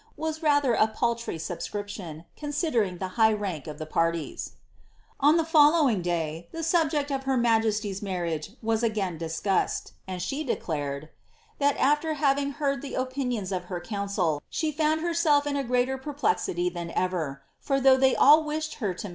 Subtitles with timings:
[0.17, 4.11] was nillier a paltry subscript sidering the high rank of the par
[5.19, 6.65] On the following day the
[7.07, 11.09] i her majesty's marriage was aj^in discussed, and she declared,
[11.61, 17.41] r baring heard the opioiona of her council, the found her greater perplexity than mr;
[17.59, 19.09] fill though they all wished her k.....